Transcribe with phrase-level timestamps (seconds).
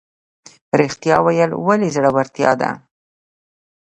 [0.79, 2.69] ریښتیا ویل ولې زړورتیا ده؟